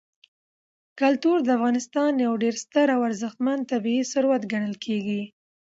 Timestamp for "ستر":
2.63-2.87